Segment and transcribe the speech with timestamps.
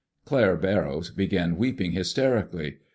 [0.25, 2.77] Claire Barrows began weeping hysterically.